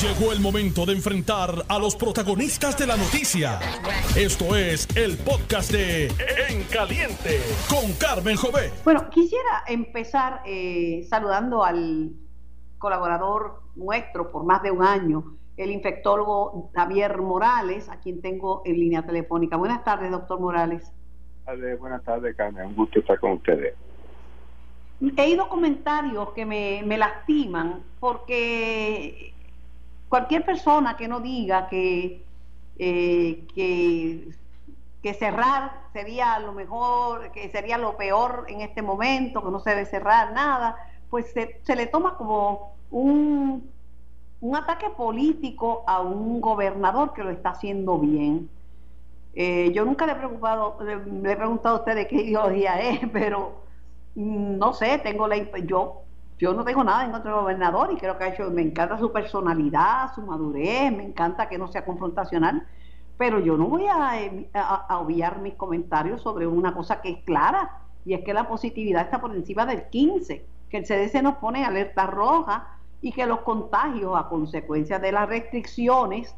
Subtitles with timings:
[0.00, 3.58] Llegó el momento de enfrentar a los protagonistas de la noticia.
[4.16, 8.70] Esto es el podcast de En Caliente con Carmen Jové.
[8.84, 12.12] Bueno, quisiera empezar eh, saludando al
[12.78, 18.74] colaborador nuestro por más de un año, el infectólogo Javier Morales, a quien tengo en
[18.74, 19.56] línea telefónica.
[19.56, 20.92] Buenas tardes, doctor Morales.
[21.80, 22.66] Buenas tardes, Carmen.
[22.66, 23.74] Un gusto estar con ustedes.
[25.00, 29.34] He oído comentarios que me, me lastiman porque
[30.08, 32.24] cualquier persona que no diga que,
[32.78, 34.34] eh, que,
[35.18, 39.86] cerrar sería lo mejor, que sería lo peor en este momento, que no se debe
[39.86, 40.76] cerrar nada,
[41.08, 43.70] pues se, le toma como un,
[44.42, 48.50] un, ataque político a un gobernador que lo está haciendo bien.
[49.34, 53.00] Eh, yo nunca le he, preocupado, le, he preguntado a usted de qué ideología es,
[53.12, 53.62] pero
[54.14, 56.02] mm, no sé, tengo la yo
[56.38, 58.98] yo no tengo nada en contra del gobernador y creo que ha hecho, me encanta
[58.98, 62.66] su personalidad, su madurez, me encanta que no sea confrontacional,
[63.16, 68.14] pero yo no voy a, obviar mis comentarios sobre una cosa que es clara, y
[68.14, 72.06] es que la positividad está por encima del 15, que el CDC nos pone alerta
[72.06, 76.34] roja y que los contagios a consecuencia de las restricciones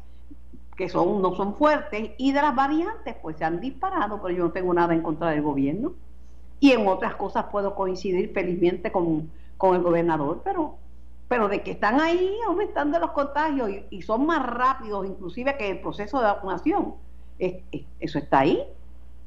[0.75, 4.43] que son no son fuertes y de las variantes pues se han disparado, pero yo
[4.45, 5.93] no tengo nada en contra del gobierno.
[6.59, 9.29] Y en otras cosas puedo coincidir felizmente con
[9.61, 10.79] con el gobernador, pero,
[11.27, 15.81] pero de que están ahí aumentando los contagios y, son más rápidos inclusive que el
[15.81, 16.95] proceso de vacunación,
[17.37, 18.63] eso está ahí.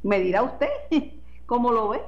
[0.02, 0.66] Me dirá usted
[1.46, 2.00] cómo lo ve.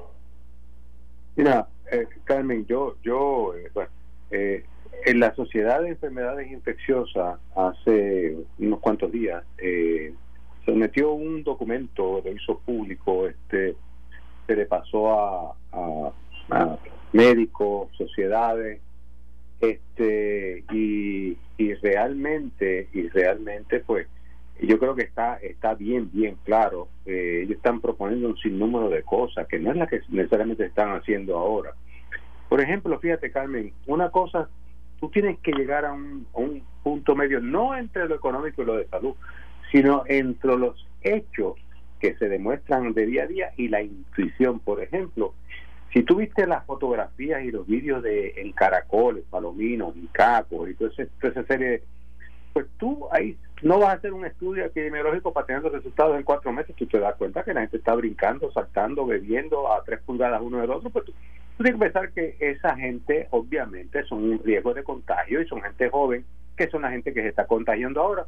[1.36, 3.90] Mira, eh, Carmen, yo, yo, eh, bueno,
[4.32, 4.64] eh,
[5.04, 12.32] en la Sociedad de Enfermedades Infecciosas hace unos cuantos días se metió un documento, lo
[12.32, 13.76] hizo público, este,
[14.48, 15.54] se le pasó a,
[16.50, 16.76] a
[17.12, 18.80] médicos, sociedades,
[19.60, 24.06] este y, y realmente y realmente pues
[24.60, 29.02] yo creo que está está bien bien claro eh, ellos están proponiendo un sinnúmero de
[29.02, 31.72] cosas que no es la que necesariamente están haciendo ahora.
[32.48, 34.48] Por ejemplo fíjate Carmen una cosa
[35.00, 38.66] tú tienes que llegar a un, a un punto medio no entre lo económico y
[38.66, 39.14] lo de salud
[39.72, 41.54] sino entre los hechos
[41.98, 44.60] que se demuestran de día a día y la intuición.
[44.60, 45.32] Por ejemplo
[45.92, 50.90] si tú viste las fotografías y los vídeos de en Caracoles, Palominos, Caco y toda,
[51.22, 51.82] esa serie,
[52.52, 56.22] pues tú ahí no vas a hacer un estudio epidemiológico para tener los resultados en
[56.22, 60.00] cuatro meses, tú te das cuenta que la gente está brincando, saltando, bebiendo a tres
[60.04, 61.14] pulgadas uno del otro, pues tú,
[61.56, 65.88] tienes que pensar que esa gente obviamente son un riesgo de contagio y son gente
[65.88, 66.24] joven,
[66.56, 68.26] que son la gente que se está contagiando ahora.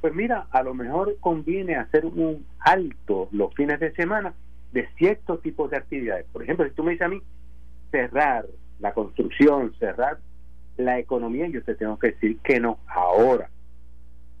[0.00, 4.32] Pues mira, a lo mejor conviene hacer un alto los fines de semana
[4.72, 6.26] de ciertos tipos de actividades.
[6.32, 7.20] Por ejemplo, si tú me dices a mí
[7.90, 8.46] cerrar
[8.78, 10.18] la construcción, cerrar
[10.76, 12.78] la economía, yo te tengo que decir que no.
[12.86, 13.50] Ahora,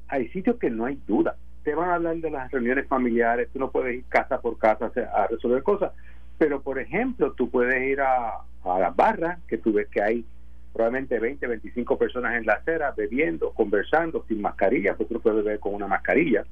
[0.08, 1.36] hay sitios que no hay duda.
[1.64, 4.90] Te van a hablar de las reuniones familiares, tú no puedes ir casa por casa
[5.14, 5.92] a resolver cosas,
[6.38, 10.24] pero por ejemplo, tú puedes ir a, a las barras, que tú ves que hay
[10.72, 15.60] probablemente 20, 25 personas en la acera bebiendo, conversando, sin mascarilla, porque tú puedes beber
[15.60, 16.44] con una mascarilla.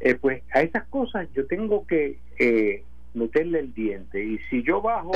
[0.00, 2.84] Eh, pues a esas cosas yo tengo que eh,
[3.14, 4.22] meterle el diente.
[4.22, 5.12] Y si yo bajo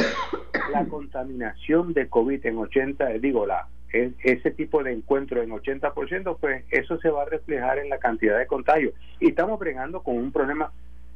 [0.72, 6.64] la contaminación de COVID en 80, digo, la ese tipo de encuentro en 80%, pues
[6.70, 8.92] eso se va a reflejar en la cantidad de contagios.
[9.20, 10.72] Y estamos bregando con un problema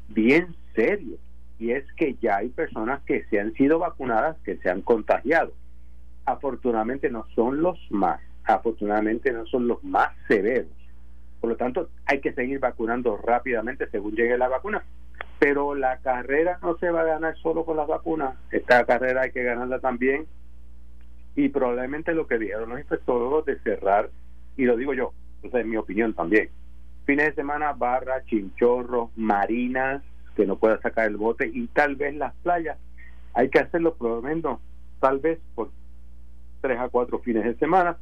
[0.09, 1.17] bien serio,
[1.59, 5.53] y es que ya hay personas que se han sido vacunadas que se han contagiado.
[6.25, 10.71] Afortunadamente no son los más, afortunadamente no son los más severos.
[11.41, 14.85] Por lo tanto, hay que seguir vacunando rápidamente según llegue la vacuna
[15.39, 19.33] pero la carrera no se va a ganar solo con las vacunas, esta carrera hay
[19.33, 20.27] que ganarla también
[21.37, 24.11] y probablemente lo que dijeron los infectólogos de cerrar,
[24.57, 25.13] y lo digo yo,
[25.43, 26.51] esa es mi opinión también,
[27.05, 30.03] fines de semana barra, chinchorros, marinas,
[30.35, 32.79] que no pueda sacar el bote y tal vez las playas,
[33.35, 34.61] hay que hacerlo menos
[35.01, 35.71] tal vez por
[36.61, 37.97] tres a cuatro fines de semana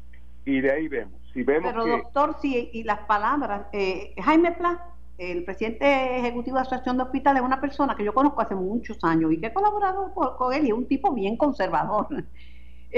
[0.45, 1.21] y de ahí vemos.
[1.35, 4.83] Si vemos Pero doctor, si y las palabras, eh, Jaime Pla
[5.19, 8.55] el presidente ejecutivo de la Asociación de Hospitales es una persona que yo conozco hace
[8.55, 12.09] muchos años y que he colaborado con, él y es un tipo bien conservador.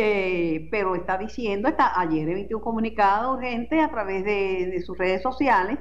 [0.00, 5.22] Eh, pero está diciendo, está, ayer emitió un comunicado urgente a través de, sus redes
[5.22, 5.78] sociales,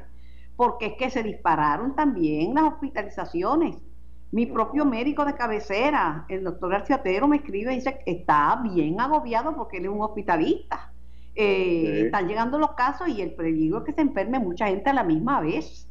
[0.56, 3.76] porque es que se dispararon también las hospitalizaciones.
[4.32, 9.00] Mi propio médico de cabecera, el doctor García me escribe y dice que está bien
[9.00, 10.92] agobiado porque él es un hospitalista.
[11.36, 14.94] Eh, están llegando los casos y el peligro es que se enferme mucha gente a
[14.94, 15.88] la misma vez.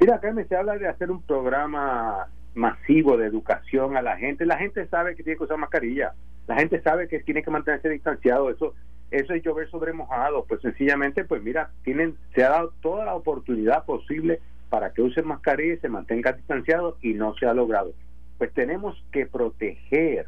[0.00, 4.46] Mira, Carmen, se habla de hacer un programa masivo de educación a la gente.
[4.46, 6.14] La gente sabe que tiene que usar mascarilla.
[6.46, 8.50] La gente sabe que tiene que mantenerse distanciado.
[8.50, 8.74] Eso
[9.14, 13.14] eso es llover sobre mojado, pues sencillamente, pues mira, tienen, se ha dado toda la
[13.14, 17.92] oportunidad posible para que usen mascarilla y se mantenga distanciado y no se ha logrado.
[18.38, 20.26] Pues tenemos que proteger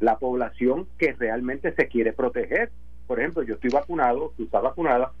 [0.00, 2.72] la población que realmente se quiere proteger.
[3.06, 5.12] Por ejemplo, yo estoy vacunado, tú estás vacunada,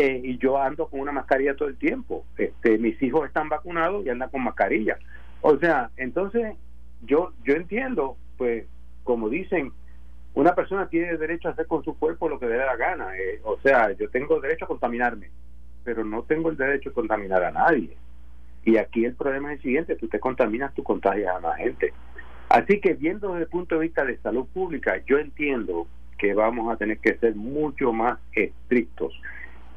[0.00, 2.24] eh, y yo ando con una mascarilla todo el tiempo.
[2.38, 4.98] Este, mis hijos están vacunados y andan con mascarilla.
[5.42, 6.56] O sea, entonces
[7.02, 8.66] yo yo entiendo, pues,
[9.04, 9.72] como dicen,
[10.34, 13.16] una persona tiene derecho a hacer con su cuerpo lo que le dé la gana.
[13.18, 15.30] Eh, o sea, yo tengo derecho a contaminarme,
[15.84, 17.96] pero no tengo el derecho a contaminar a nadie.
[18.64, 21.92] Y aquí el problema es el siguiente, tú te contaminas, tú contagias a más gente.
[22.48, 25.86] Así que viendo desde el punto de vista de salud pública, yo entiendo
[26.18, 29.18] que vamos a tener que ser mucho más estrictos,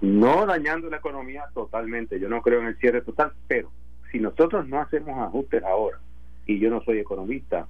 [0.04, 3.72] no dañando la economía totalmente, yo no creo en el cierre total, pero
[4.12, 5.98] si nosotros no hacemos ajustes ahora,
[6.46, 7.68] y yo no soy economista,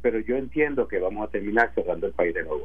[0.00, 2.64] pero yo entiendo que vamos a terminar cerrando el país de nuevo.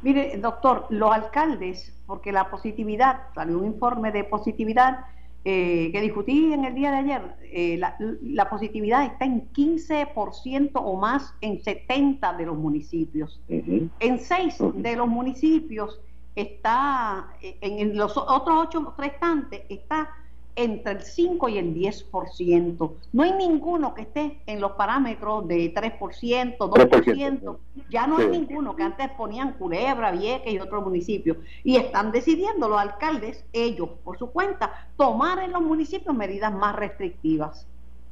[0.00, 5.00] Mire, doctor, los alcaldes, porque la positividad, salió un informe de positividad
[5.44, 7.78] eh, que discutí en el día de ayer, eh,
[8.22, 13.38] la, positividad está en 15% o más en 70 de los municipios.
[13.48, 16.00] En 6 de los municipios
[16.40, 20.10] está, eh, en los otros 8 restantes está
[20.56, 22.92] entre el 5 y el 10%.
[23.12, 27.58] No hay ninguno que esté en los parámetros de 3%, 2%.
[27.88, 31.38] Ya no hay ninguno que antes ponían Culebra, Vieques y otros municipios.
[31.64, 36.76] Y están decidiendo los alcaldes, ellos por su cuenta, tomar en los municipios medidas más
[36.76, 37.66] restrictivas.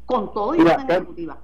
[0.07, 1.39] Con todo y mira, ejecutiva.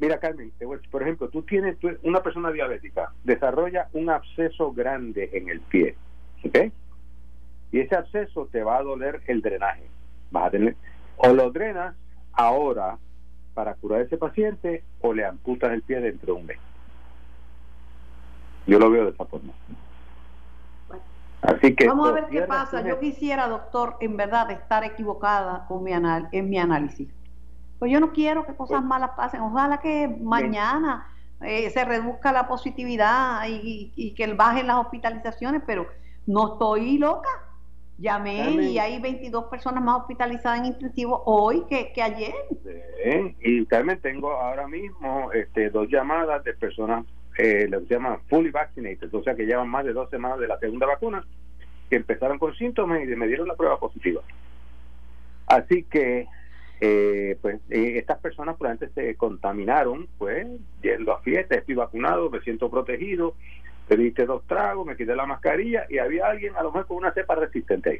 [0.00, 0.52] Mira, Carmen,
[0.90, 5.94] por ejemplo, tú tienes una persona diabética, desarrolla un absceso grande en el pie.
[6.44, 6.72] ¿Ok?
[7.72, 9.92] Y ese absceso te va a doler el drenaje
[10.32, 10.76] vas a tener,
[11.16, 11.94] o lo drenas
[12.32, 12.98] ahora
[13.54, 16.58] para curar a ese paciente o le amputas el pie dentro de un mes.
[18.66, 19.52] Yo lo veo de esa forma.
[21.42, 22.82] Así que vamos a ver qué pasa.
[22.82, 27.08] Yo quisiera, doctor, en verdad estar equivocada con mi anal en mi análisis.
[27.78, 29.40] Pues yo no quiero que cosas pues malas pasen.
[29.40, 31.08] Ojalá que mañana
[31.40, 35.88] eh, se reduzca la positividad y, y que bajen las hospitalizaciones, pero
[36.26, 37.28] no estoy loca.
[37.98, 42.34] Llamé y hay 22 personas más hospitalizadas en intensivo hoy que, ayer.
[43.40, 47.04] y también tengo ahora mismo este, dos llamadas de personas,
[47.38, 50.58] eh, se llama fully vaccinated, o sea que llevan más de dos semanas de la
[50.58, 51.24] segunda vacuna,
[51.88, 54.22] que empezaron con síntomas y me dieron la prueba positiva.
[55.46, 56.26] Así que,
[56.80, 60.46] eh, pues, eh, estas personas probablemente se contaminaron, pues,
[60.82, 63.34] yendo a fiestas, estoy vacunado, me siento protegido,
[63.96, 66.96] te diste dos tragos, me quité la mascarilla y había alguien a lo mejor con
[66.96, 67.98] una cepa resistente ahí.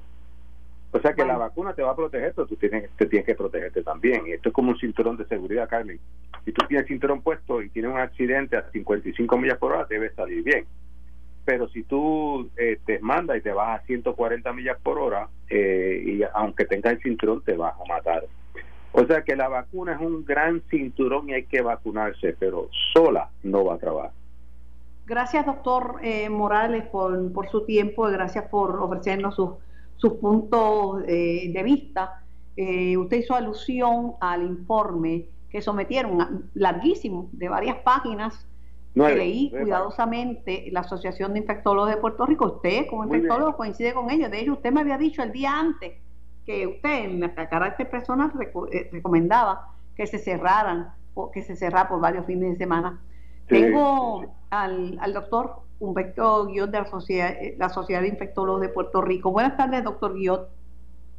[0.91, 3.35] O sea que la vacuna te va a proteger, pero tú tienes, te tienes que
[3.35, 4.27] protegerte también.
[4.27, 6.00] Y esto es como un cinturón de seguridad, Carmen.
[6.47, 9.87] Si tú tienes el cinturón puesto y tienes un accidente a 55 millas por hora,
[9.89, 10.65] debe salir bien.
[11.44, 16.03] Pero si tú eh, te mandas y te vas a 140 millas por hora, eh,
[16.06, 18.25] y aunque tengas el cinturón, te vas a matar.
[18.93, 23.29] O sea que la vacuna es un gran cinturón y hay que vacunarse, pero sola
[23.43, 24.22] no va a trabajar.
[25.06, 31.50] Gracias, doctor eh, Morales, por, por, su tiempo y gracias por ofrecernos sus, puntos eh,
[31.52, 32.22] de vista.
[32.56, 38.46] Eh, usted hizo alusión al informe que sometieron, larguísimo, de varias páginas,
[38.94, 42.46] que leí cuidadosamente la Asociación de Infectólogos de Puerto Rico.
[42.46, 44.31] Usted, como infectólogo, coincide con ellos.
[44.31, 45.93] De hecho, usted me había dicho el día antes
[46.44, 48.32] que usted, en carácter personal,
[48.90, 50.92] recomendaba que se cerraran,
[51.32, 53.00] que se cerrara por varios fines de semana
[53.52, 58.68] tengo al, al doctor Humberto Guiot de la Sociedad, eh, la Sociedad de Infectólogos de
[58.68, 59.32] Puerto Rico.
[59.32, 60.49] Buenas tardes, doctor Guiot.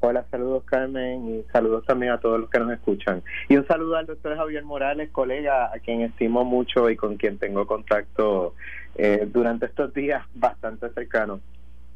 [0.02, 3.24] Hola, saludos Carmen y saludos también a todos los que nos escuchan.
[3.50, 7.40] Y un saludo al doctor Javier Morales, colega a quien estimo mucho y con quien
[7.40, 8.54] tengo contacto
[8.96, 11.40] eh, durante estos días bastante cercanos.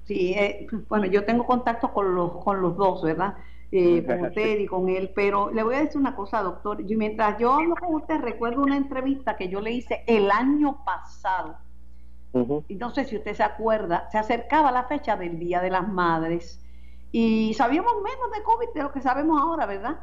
[0.06, 3.36] Sí, eh, bueno, yo tengo contacto con los, con los dos, ¿verdad?
[3.72, 6.80] Eh, con usted y con él, pero le voy a decir una cosa, doctor.
[6.80, 10.84] Y mientras yo hablo con usted, recuerdo una entrevista que yo le hice el año
[10.86, 11.58] pasado.
[12.68, 15.88] Y no sé si usted se acuerda, se acercaba la fecha del Día de las
[15.88, 16.62] Madres
[17.12, 20.02] y sabíamos menos de COVID de lo que sabemos ahora, ¿verdad?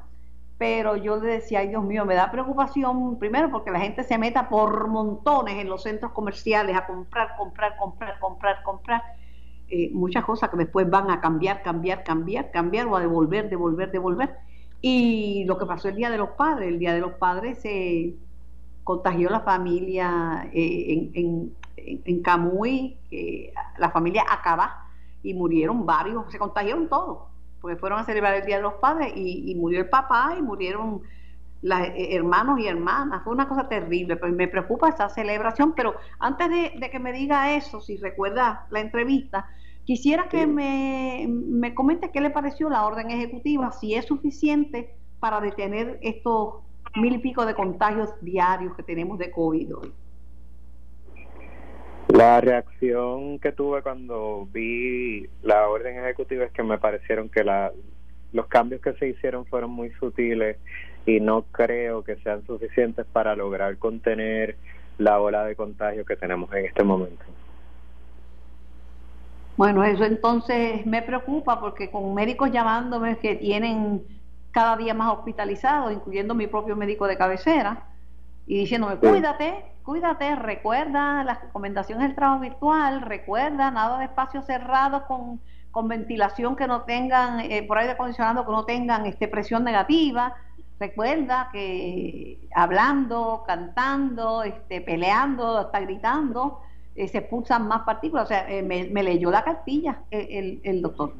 [0.58, 4.18] Pero yo le decía, ay Dios mío, me da preocupación, primero porque la gente se
[4.18, 9.02] meta por montones en los centros comerciales a comprar, comprar, comprar, comprar, comprar
[9.68, 13.90] eh, muchas cosas que después van a cambiar, cambiar, cambiar, cambiar o a devolver, devolver,
[13.90, 14.30] devolver.
[14.80, 18.14] Y lo que pasó el Día de los Padres, el Día de los Padres se
[18.82, 22.96] contagió la familia eh, en, en, Camuy,
[23.78, 24.84] la familia Acaba,
[25.24, 27.24] y murieron varios, se contagiaron todos,
[27.60, 31.02] porque fueron a celebrar el Día de los Padres y, murió el papá y murieron
[31.64, 33.24] las eh, hermanos y hermanas.
[33.24, 35.72] Fue una cosa terrible, pero me preocupa esa celebración.
[35.74, 39.46] Pero antes de, que me diga eso, si recuerda la entrevista,
[39.84, 45.40] quisiera que me, me comente qué le pareció la orden ejecutiva, si es suficiente para
[45.40, 46.56] detener estos
[46.96, 49.92] mil y pico de contagios diarios que tenemos de COVID hoy.
[52.08, 57.72] La reacción que tuve cuando vi la orden ejecutiva es que me parecieron que la,
[58.32, 60.58] los cambios que se hicieron fueron muy sutiles
[61.06, 64.56] y no creo que sean suficientes para lograr contener
[64.98, 67.24] la ola de contagio que tenemos en este momento.
[69.56, 74.02] Bueno, eso entonces me preocupa porque con médicos llamándome que tienen
[74.50, 77.84] cada día más hospitalizados, incluyendo mi propio médico de cabecera,
[78.46, 85.02] y diciéndome, cuídate, cuídate, recuerda las recomendaciones del trabajo virtual, recuerda nada de espacios cerrados
[85.04, 85.40] con
[85.74, 90.32] con ventilación que no tengan, eh, por aire acondicionado que no tengan este, presión negativa.
[90.80, 96.60] Recuerda que hablando, cantando, este, peleando, hasta gritando,
[96.96, 98.24] eh, se expulsan más partículas.
[98.24, 101.12] O sea, eh, me, leyó la cartilla el, el, doctor.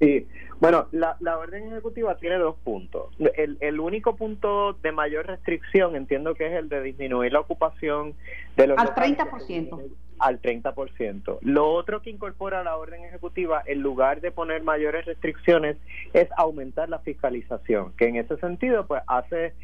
[0.00, 0.26] Sí,
[0.60, 3.14] bueno, la, la, orden ejecutiva tiene dos puntos.
[3.18, 8.14] El, el único punto de mayor restricción entiendo que es el de disminuir la ocupación
[8.56, 8.78] de los...
[8.78, 9.80] Al 30%
[10.18, 11.38] al 30%.
[11.42, 15.76] Lo otro que incorpora la orden ejecutiva, en lugar de poner mayores restricciones,
[16.12, 19.54] es aumentar la fiscalización, que en ese sentido pues hace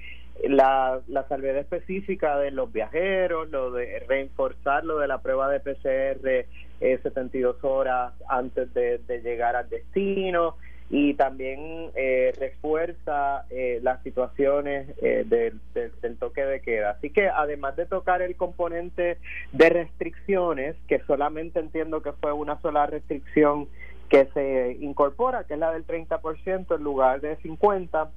[0.49, 5.61] la, la salvedad específica de los viajeros, lo de reforzar lo de la prueba de
[5.61, 6.47] PCR
[6.81, 10.57] eh, 72 horas antes de, de llegar al destino,
[10.93, 16.91] y también eh, refuerza eh, las situaciones eh, del, del, toque de queda.
[16.91, 19.19] Así que además de tocar el componente
[19.53, 23.69] de restricciones, que solamente entiendo que fue una sola restricción
[24.09, 28.09] que se incorpora, que es la del 30% en lugar de 50%,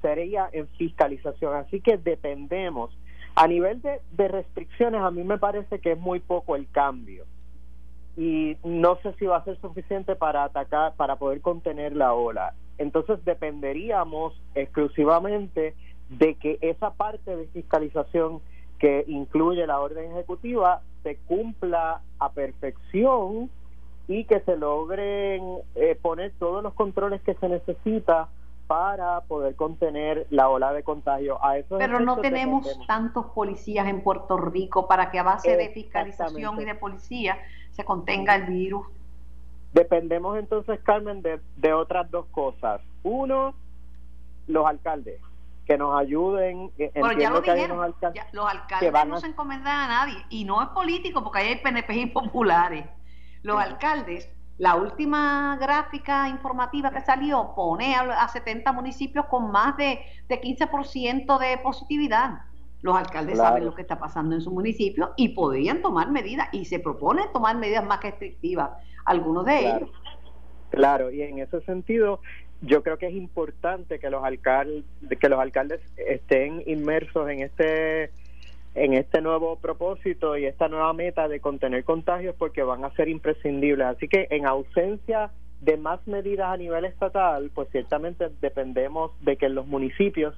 [0.00, 1.56] sería en fiscalización.
[1.56, 2.96] Así que dependemos.
[3.34, 7.24] A nivel de, de restricciones, a mí me parece que es muy poco el cambio
[8.16, 12.54] y no sé si va a ser suficiente para atacar, para poder contener la ola.
[12.78, 15.74] Entonces dependeríamos exclusivamente
[16.10, 18.40] de que esa parte de fiscalización
[18.78, 23.50] que incluye la orden ejecutiva se cumpla a perfección
[24.06, 28.28] y que se logren eh, poner todos los controles que se necesita
[28.66, 31.44] para poder contener la ola de contagio.
[31.44, 35.68] A eso Pero no tenemos tantos policías en Puerto Rico para que a base de
[35.70, 37.38] fiscalización y de policía
[37.74, 38.86] se contenga el virus.
[39.72, 42.80] Dependemos entonces, Carmen, de, de otras dos cosas.
[43.02, 43.54] Uno,
[44.46, 45.20] los alcaldes
[45.66, 46.70] que nos ayuden.
[46.76, 47.78] Pero ya lo dijeron,
[48.32, 52.06] los alcaldes no se encomendan a nadie y no es político porque hay PNP y
[52.12, 52.86] populares.
[53.42, 59.98] Los alcaldes la última gráfica informativa que salió pone a, 70 municipios con más de,
[60.28, 62.42] de 15% de positividad.
[62.84, 66.66] Los alcaldes saben lo que está pasando en su municipio y podrían tomar medidas y
[66.66, 68.72] se proponen tomar medidas más restrictivas,
[69.06, 69.90] algunos de ellos.
[70.68, 72.20] Claro, y en ese sentido
[72.60, 74.84] yo creo que es importante que los alcaldes
[75.18, 78.10] que los alcaldes estén inmersos en este
[78.74, 83.08] en este nuevo propósito y esta nueva meta de contener contagios porque van a ser
[83.08, 83.86] imprescindibles.
[83.86, 85.30] Así que en ausencia
[85.64, 90.34] de más medidas a nivel estatal, pues ciertamente dependemos de que en los municipios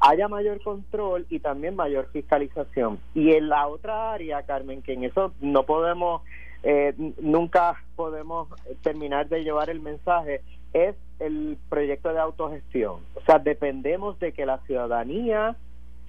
[0.00, 3.00] haya mayor control y también mayor fiscalización.
[3.14, 6.22] Y en la otra área, Carmen, que en eso no podemos,
[6.62, 8.48] eh, nunca podemos
[8.82, 10.42] terminar de llevar el mensaje,
[10.72, 13.00] es el proyecto de autogestión.
[13.14, 15.56] O sea, dependemos de que la ciudadanía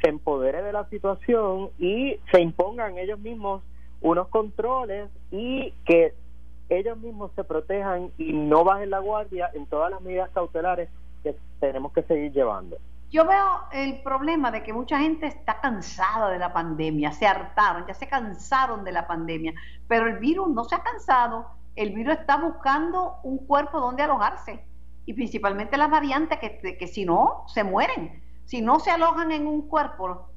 [0.02, 3.64] se empodere de la situación y se impongan ellos mismos
[4.02, 6.14] unos controles y que
[6.70, 10.90] ellos mismos se protejan y no bajen la guardia en todas las medidas cautelares
[11.24, 12.78] que tenemos que seguir llevando.
[13.12, 17.88] Yo veo el problema de que mucha gente está cansada de la pandemia, se hartaron,
[17.88, 19.54] ya se cansaron de la pandemia,
[19.88, 24.64] pero el virus no se ha cansado, el virus está buscando un cuerpo donde alojarse
[25.08, 29.46] y principalmente las variantes que, que si no se mueren si no se alojan en
[29.46, 30.28] un cuerpo,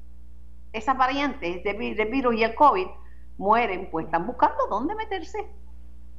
[0.71, 2.85] esas variantes de, virus y el COVID
[3.39, 5.49] mueren, pues están buscando dónde meterse.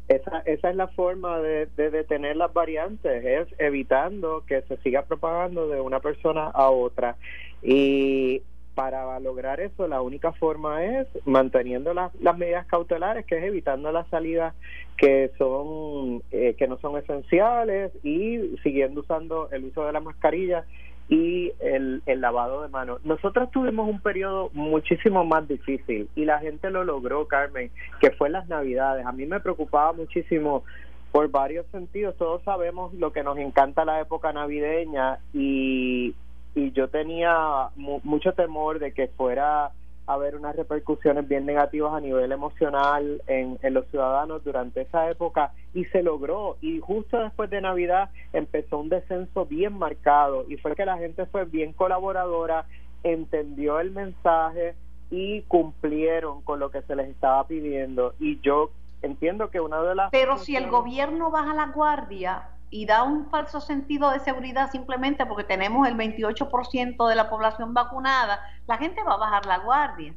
[0.08, 5.68] Esa, esa es la forma de, detener las variantes, es evitando que se siga propagando
[5.68, 7.16] de una persona a otra.
[7.62, 8.42] Y
[8.74, 13.92] para lograr eso, la única forma es manteniendo las, las medidas cautelares, que es evitando
[13.92, 14.54] las salidas
[14.96, 20.64] que son eh, que no son esenciales y siguiendo usando el uso de la mascarilla
[21.08, 23.04] y el, el lavado de manos.
[23.04, 27.70] Nosotros tuvimos un periodo muchísimo más difícil y la gente lo logró, Carmen,
[28.00, 29.04] que fue las Navidades.
[29.06, 30.64] A mí me preocupaba muchísimo
[31.12, 32.16] por varios sentidos.
[32.16, 36.14] Todos sabemos lo que nos encanta la época navideña y
[36.54, 39.72] y yo tenía mucho temor de que fuera
[40.06, 45.52] haber unas repercusiones bien negativas a nivel emocional en, en los ciudadanos durante esa época
[45.72, 46.56] y se logró.
[46.60, 51.26] Y justo después de Navidad empezó un descenso bien marcado y fue que la gente
[51.26, 52.66] fue bien colaboradora,
[53.02, 54.74] entendió el mensaje
[55.10, 58.14] y cumplieron con lo que se les estaba pidiendo.
[58.18, 58.70] Y yo
[59.02, 63.30] entiendo que una de las pero si el gobierno baja la guardia y da un
[63.30, 69.00] falso sentido de seguridad simplemente porque tenemos el 28% de la población vacunada, la gente
[69.04, 70.12] va a bajar la guardia.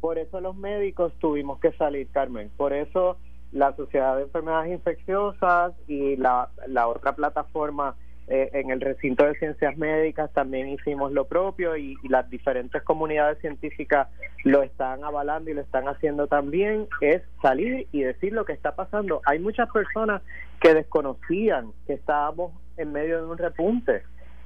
[0.00, 2.50] Por eso los médicos tuvimos que salir, Carmen.
[2.56, 3.18] Por eso
[3.52, 7.94] la Sociedad de Enfermedades Infecciosas y la, la otra plataforma
[8.28, 13.38] eh, en el recinto de ciencias médicas también hicimos lo propio y, las diferentes comunidades
[13.40, 14.08] científicas
[14.44, 18.74] lo están avalando y lo están haciendo también, es salir y decir lo que está
[18.74, 19.20] pasando.
[19.26, 20.22] Hay muchas personas
[20.60, 24.02] que desconocían que estábamos en medio de un repunte,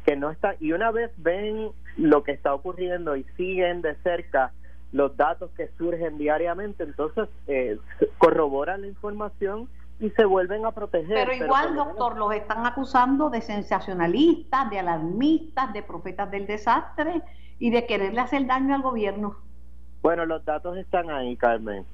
[0.07, 4.53] que no está, y una vez ven lo que está ocurriendo y siguen de cerca
[4.93, 7.79] los datos que surgen diariamente, entonces eh,
[8.19, 9.69] corroboran la información
[10.01, 11.15] y se vuelven a proteger.
[11.15, 17.23] Pero igual, doctor, los están acusando de sensacionalistas, de alarmistas, de profetas del desastre
[17.59, 19.37] y de quererle hacer daño al gobierno.
[20.03, 21.85] Bueno, los datos están ahí, Carmen.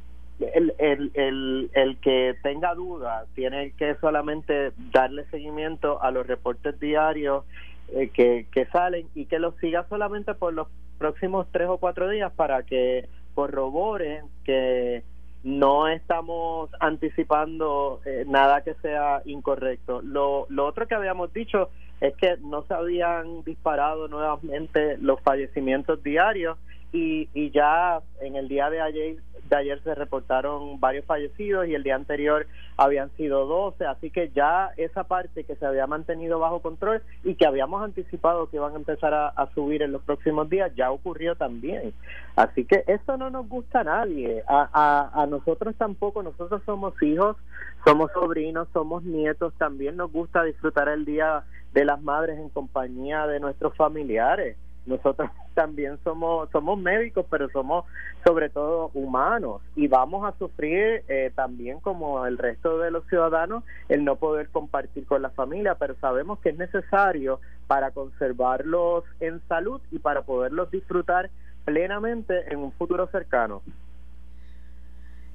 [0.40, 6.80] El, el, el, el que tenga dudas tiene que solamente darle seguimiento a los reportes
[6.80, 7.45] diarios
[7.92, 12.09] eh, que, que salen y que los siga solamente por los próximos tres o cuatro
[12.09, 15.02] días para que corroboren que
[15.42, 20.02] no estamos anticipando eh, nada que sea incorrecto.
[20.02, 21.70] Lo, lo otro que habíamos dicho
[22.00, 26.59] es que no se habían disparado nuevamente los fallecimientos diarios
[26.92, 29.16] y, y ya en el día de ayer
[29.50, 34.30] de ayer se reportaron varios fallecidos y el día anterior habían sido 12, así que
[34.30, 38.73] ya esa parte que se había mantenido bajo control y que habíamos anticipado que iban
[38.73, 41.92] a empezar a, subir en los próximos días, ya ocurrió también.
[42.37, 46.94] Así que eso no nos gusta a nadie, a, a, a nosotros tampoco, nosotros somos
[47.02, 47.37] hijos,
[47.85, 51.42] somos sobrinos, somos nietos, también nos gusta disfrutar el Día
[51.73, 57.85] de las Madres en compañía de nuestros familiares nosotros también somos somos médicos pero somos
[58.25, 59.62] sobre todo humanos.
[59.77, 64.49] Y vamos a sufrir eh, también como el resto de los ciudadanos el no poder
[64.49, 70.23] compartir con la familia pero sabemos que es necesario para conservarlos en salud y para
[70.23, 71.31] poderlos disfrutar
[71.64, 73.62] plenamente en un futuro cercano.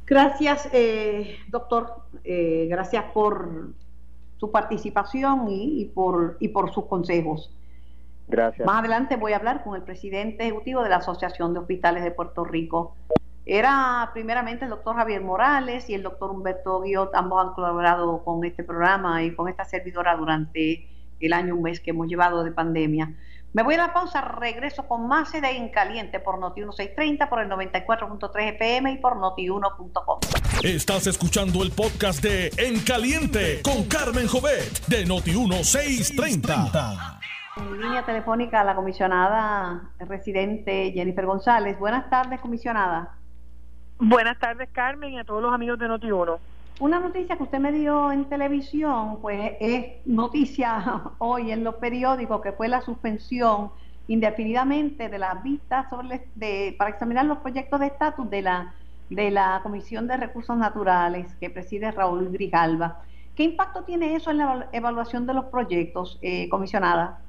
[0.06, 1.94] Gracias eh, doctor.
[2.24, 3.70] Eh, gracias por
[4.38, 7.52] su participación y, y por y por sus consejos
[8.28, 8.66] Gracias.
[8.66, 12.12] Más adelante voy a hablar con el presidente ejecutivo de la Asociación de Hospitales de
[12.12, 12.96] Puerto Rico.
[13.46, 18.44] Era primeramente el doctor Javier Morales y el doctor Humberto Guiot, ambos han colaborado con
[18.44, 20.88] este programa y con esta servidora durante
[21.20, 23.14] el año, un mes que hemos llevado de pandemia.
[23.54, 27.40] Me voy a la pausa, regreso con más de En Caliente por Noti 1630, por
[27.40, 30.20] el 94.3 FM y por noti1.com.
[30.62, 37.20] Estás escuchando el podcast de En Caliente con Carmen Jovet de Noti 1630.
[37.58, 41.80] En línea telefónica la comisionada residente Jennifer González.
[41.80, 43.16] Buenas tardes, comisionada.
[43.98, 46.38] Buenas tardes, Carmen, y a todos los amigos de Noti1.
[46.82, 52.42] Una noticia que usted me dio en televisión, pues es noticia hoy en los periódicos,
[52.42, 53.72] que fue la suspensión
[54.10, 58.74] indefinidamente de las vistas sobre de, para examinar los proyectos de estatus de la,
[59.10, 63.02] de la Comisión de Recursos Naturales que preside Raúl Grijalva.
[63.34, 67.22] ¿Qué impacto tiene eso en la evaluación de los proyectos, eh, comisionada?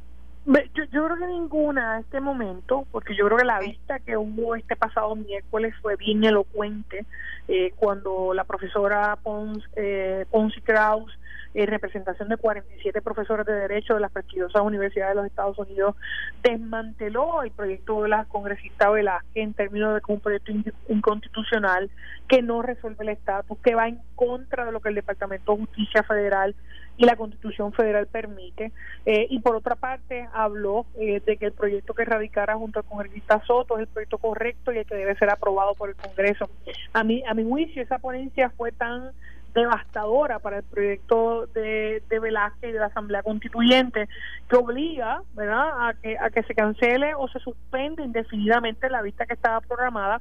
[0.46, 4.16] Yo, yo, creo que ninguna a este momento, porque yo creo que la vista que
[4.16, 7.04] hubo este pasado miércoles fue bien elocuente
[7.48, 11.11] eh, cuando la profesora Pons, eh, Ponzi Kraus
[11.54, 15.96] en representación de 47 profesores de Derecho de las prestigiosas universidades de los Estados Unidos,
[16.42, 20.52] desmanteló el proyecto de la congresista Velázquez en términos de un proyecto
[20.88, 21.90] inconstitucional
[22.28, 25.59] que no resuelve el estatus, que va en contra de lo que el Departamento de
[25.61, 26.54] Justicia Federal
[26.96, 28.72] y la Constitución Federal permite.
[29.04, 32.85] Eh, y por otra parte, habló eh, de que el proyecto que radicara junto al
[32.85, 36.48] congresista Soto es el proyecto correcto y el que debe ser aprobado por el Congreso.
[36.92, 39.11] A mí, a mi juicio, esa ponencia fue tan
[39.54, 44.06] devastadora para el proyecto de, de Velázquez y de la Asamblea Constituyente
[44.50, 49.24] que obliga verdad a que a que se cancele o se suspende indefinidamente la vista
[49.24, 50.20] que estaba programada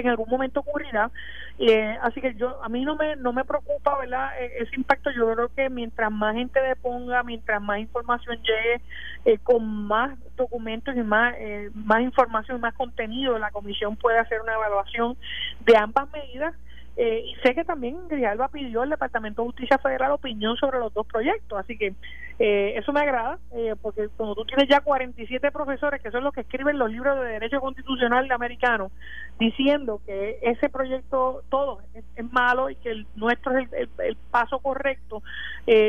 [0.00, 1.10] que en algún momento ocurrirá.
[1.58, 5.10] Eh, así que yo a mí no me no me preocupa verdad e, ese impacto.
[5.12, 8.82] Yo creo que mientras más gente deponga mientras más información llegue
[9.24, 14.40] eh, con más documentos y más eh, más información más contenido la comisión puede hacer
[14.40, 15.16] una evaluación
[15.64, 16.54] de ambas medidas
[16.96, 20.94] Eh, y sé que también Grijalva pidió al Departamento de Justicia Federal opinión sobre los
[20.94, 21.94] dos proyectos, así que
[22.38, 26.32] eh, eso me agrada, eh, porque cuando tú tienes ya 47 profesores, que son los
[26.32, 28.92] que escriben los libros de Derecho Constitucional de americano,
[29.40, 35.22] diciendo que ese proyecto todo es, malo y que nuestro es el, paso correcto,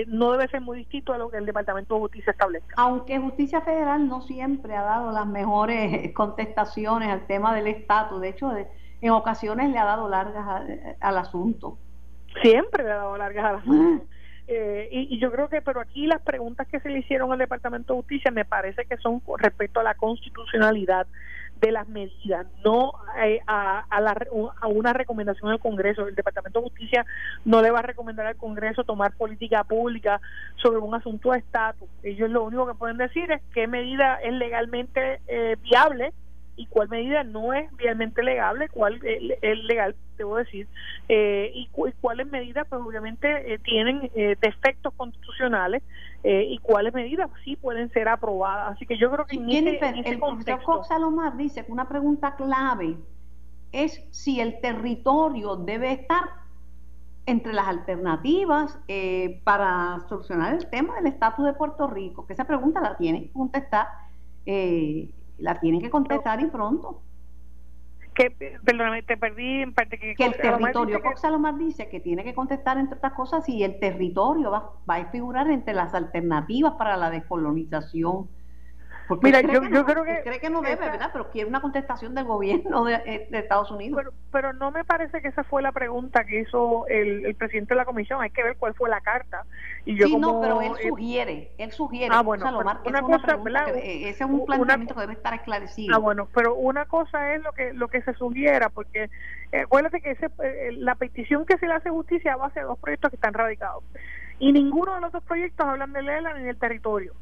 [0.08, 2.76] no debe ser muy distinto a lo que el Departamento de Justicia establezca.
[2.78, 8.30] Aunque Justicia Federal no siempre ha dado las mejores contestaciones al tema del estatus, de
[8.30, 8.52] hecho,
[9.01, 10.63] en ocasiones le ha dado largas
[10.99, 11.77] al asunto.
[12.41, 14.05] Siempre le ha dado largas al asunto.
[14.47, 17.93] Eh, y, yo creo que, pero aquí las preguntas que se le hicieron al Departamento
[17.93, 21.08] de Justicia me parece que son respecto a la constitucionalidad
[21.60, 22.91] de las medidas, no
[23.23, 24.15] eh, a, a, la,
[24.62, 26.08] a una recomendación al Congreso.
[26.08, 27.05] El Departamento de Justicia
[27.43, 30.19] no le va a recomendar al Congreso tomar política pública
[30.58, 31.89] sobre un asunto de estatus.
[32.03, 36.13] Ellos lo único que pueden decir es qué medida es legalmente eh, viable
[36.56, 40.68] y cuál medida no es realmente legal, cuál es legal, debo decir,
[41.10, 41.70] eh, y,
[42.02, 45.84] cuáles medidas, pues obviamente eh, tienen eh, defectos constitucionales
[46.28, 48.76] y cuáles medidas sí pueden ser aprobadas.
[48.76, 52.98] Así que yo creo que el profesor Cox Salomar dice que una pregunta clave
[53.72, 56.24] es si el territorio debe estar
[57.28, 58.80] entre las alternativas
[59.44, 63.32] para solucionar el tema del estatus de Puerto Rico, que esa pregunta la tiene que
[63.32, 63.88] contestar
[64.46, 67.02] eh, la tienen que contestar y pronto.
[68.13, 68.32] Que,
[68.63, 70.15] perdóname, te perdí en parte que...
[70.17, 74.52] el territorio, Cox Salomar dice que tiene que contestar entre otras cosas si el territorio
[74.52, 78.30] va, va a figurar entre las alternativas para la descolonización
[79.22, 80.22] Mira, yo, yo creo que...
[80.24, 81.10] Cree que no debe, ¿verdad?
[81.12, 83.98] Pero quiere una contestación del gobierno de, eh, Estados Unidos.
[83.98, 87.78] Pero, pero, no me parece que esa fue la pregunta que hizo el, presidente de
[87.78, 88.22] la comisión.
[88.22, 89.46] Hay que ver cuál fue la carta.
[89.86, 92.13] Y yo sí, no, pero él sugiere, él sugiere.
[92.15, 92.46] Ah, bueno,
[92.86, 93.38] una cosa,
[93.76, 95.96] ese es un planteamiento que debe estar esclarecido.
[95.96, 99.10] Ah, bueno, pero una cosa es lo que lo que se sugiera, porque
[99.52, 102.65] eh, acuérdate que ese, eh, la petición que se le hace justicia a base de
[102.65, 103.84] dos proyectos que están radicados.
[104.39, 107.13] Y ninguno de los dos proyectos hablan de Lela ni del territorio.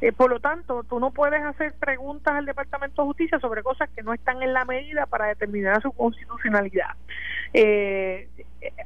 [0.00, 3.90] Eh, por lo tanto, tú no puedes hacer preguntas al Departamento de Justicia sobre cosas
[3.90, 6.96] que no están en la medida para determinar su constitucionalidad.
[7.52, 8.28] Eh,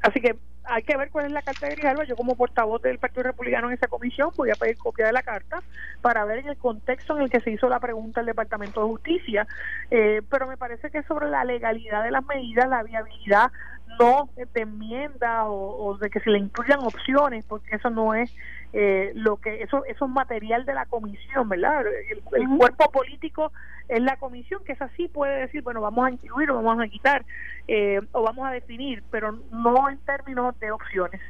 [0.02, 2.04] así que hay que ver cuál es la carta de Grijalva.
[2.04, 5.22] Yo como portavoz del Partido Republicano en esa comisión voy a pedir copia de la
[5.22, 5.62] carta
[6.00, 9.46] para ver el contexto en el que se hizo la pregunta al Departamento de Justicia.
[9.90, 13.52] Eh, pero me parece que sobre la legalidad de las medidas, la viabilidad
[13.98, 18.34] no de enmienda o, de que se le incluyan opciones, porque eso no es
[18.76, 21.84] eh, lo que eso, eso es material de la comisión, ¿verdad?
[22.10, 23.52] El, cuerpo político
[23.88, 26.88] es la comisión, que es así puede decir, bueno, vamos a incluir o vamos a
[26.88, 27.24] quitar
[27.68, 31.20] eh, o vamos a definir, pero no en términos de opciones.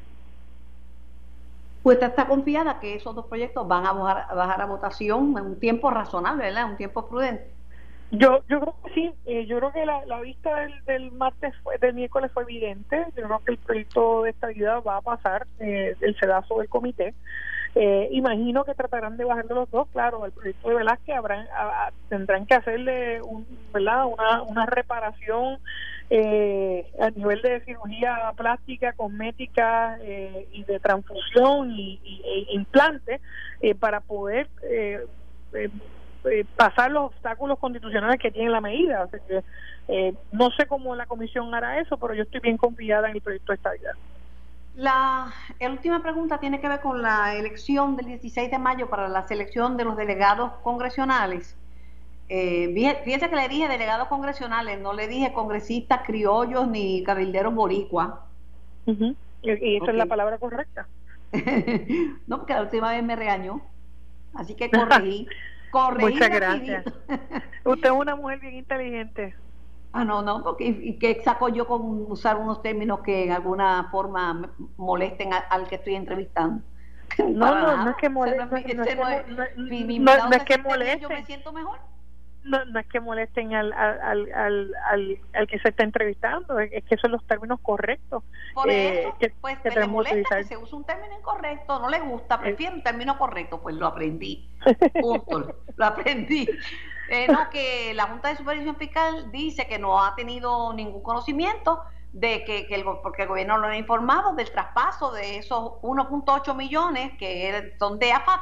[1.83, 5.45] Pues está confiada que esos dos proyectos van a bajar, a bajar a votación en
[5.45, 6.65] un tiempo razonable, ¿verdad?
[6.65, 7.51] En un tiempo prudente.
[8.11, 11.53] Yo, yo creo que sí, eh, yo creo que la, la vista del, del martes,
[11.63, 15.47] fue, del miércoles fue evidente, yo creo que el proyecto de estabilidad va a pasar
[15.59, 17.15] eh, el sedazo del comité.
[17.75, 21.49] Eh, imagino que tratarán de bajar de los dos, claro, el proyecto de Velázquez habrán,
[22.09, 24.07] tendrán que hacerle un, ¿verdad?
[24.07, 25.59] Una, una reparación
[26.09, 33.21] eh, a nivel de cirugía plástica, cosmética eh, y de transfusión y, y e implante
[33.61, 34.49] eh, para poder
[36.25, 39.09] eh, pasar los obstáculos constitucionales que tiene la medida.
[39.89, 43.21] Eh, no sé cómo la comisión hará eso, pero yo estoy bien confiada en el
[43.21, 43.93] proyecto de estabilidad.
[44.77, 45.33] La,
[45.71, 49.77] última pregunta tiene que ver con la elección del 16 de mayo para la selección
[49.77, 51.57] de los delegados congresionales.
[52.29, 52.73] Eh,
[53.05, 58.27] fíjese que le dije delegados congresionales, no le dije congresistas criollos ni cabilderos boricua.
[58.87, 60.89] y, esa es la palabra correcta.
[62.27, 63.61] no, porque la última vez me regañó,
[64.35, 65.29] así que corregí.
[65.99, 66.85] Muchas gracias.
[67.65, 69.35] Usted es una mujer bien inteligente.
[69.93, 73.89] Ah, no, no, porque y que saco yo con usar unos términos que en alguna
[73.91, 76.65] forma molesten al que estoy entrevistando.
[77.19, 78.49] No, no, no es que molesten.
[78.49, 78.65] No es
[80.45, 81.01] que molesten.
[81.01, 81.79] Yo me siento mejor
[82.45, 84.77] no, no es que molesten al, al, al,
[85.33, 88.23] al, que se está entrevistando, es, que son los términos correctos.
[88.55, 91.89] Por eh, eso, que, pues que le molesta que se usa un término incorrecto, no
[91.89, 94.49] le gusta, prefiere un término correcto, pues lo aprendí.
[95.01, 96.49] Punto, lo aprendí.
[97.09, 101.83] Eh, no, que la Junta de Supervisión Fiscal dice que no ha tenido ningún conocimiento
[102.13, 106.55] de que, que el, porque el gobierno lo ha informado del traspaso de esos 1.8
[106.55, 108.41] millones que son de AFAP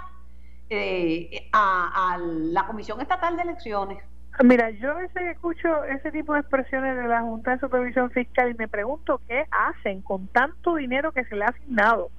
[0.73, 4.03] eh, a, la Comisión Estatal de Elecciones.
[4.43, 8.51] Mira, yo a veces escucho ese tipo de expresiones de la Junta de Supervisión Fiscal
[8.51, 12.11] y me pregunto qué hacen con tanto dinero que se le ha asignado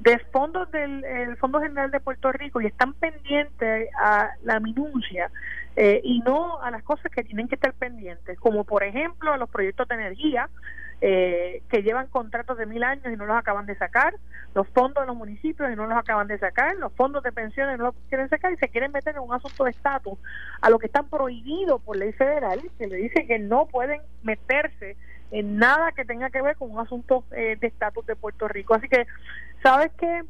[0.00, 5.30] de fondos del Fondo General de Puerto Rico y están pendientes a la minucia
[5.76, 9.36] eh, y no a las cosas que tienen que estar pendientes, como por ejemplo a
[9.36, 10.48] los proyectos de energía,
[11.00, 14.14] eh, que llevan contratos de mil años y no los acaban de sacar,
[14.54, 17.78] los fondos de los municipios y no los acaban de sacar, los fondos de pensiones
[17.78, 20.18] no los quieren sacar y se quieren meter en un asunto de estatus
[20.60, 24.96] a lo que está prohibido por ley federal, que le dice que no pueden meterse
[25.30, 28.74] en nada que tenga que ver con un asunto eh, de estatus de Puerto Rico.
[28.74, 29.06] Así que,
[29.62, 30.24] ¿sabes qué?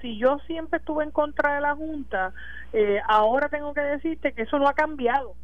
[0.00, 2.32] Si yo siempre estuve en contra de la Junta,
[2.72, 5.34] eh, ahora tengo que decirte que eso no ha cambiado.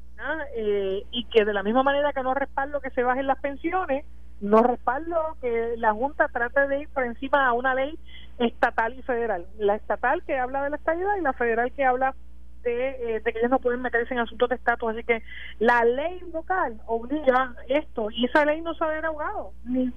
[0.56, 4.04] Eh, y que de la misma manera que no respaldo que se bajen las pensiones,
[4.40, 7.98] no respaldo que la Junta trate de ir por encima a una ley
[8.38, 9.46] estatal y federal.
[9.58, 12.14] La estatal que habla de la estabilidad y la federal que habla
[12.62, 14.90] de, eh, de, que ellos no pueden meterse en asuntos de estatus.
[14.90, 15.22] Así que
[15.58, 19.52] la ley local obliga esto y esa ley no se ha derogado.
[19.64, 19.92] Ni,